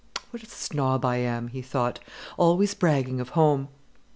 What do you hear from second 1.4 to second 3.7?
he thought; "always bragging of home."